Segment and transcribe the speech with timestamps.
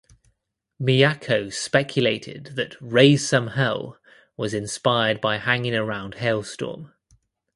[0.81, 3.99] Miyako speculated that "Raise Some Hell"
[4.35, 6.91] was inspired by hanging around Halestorm.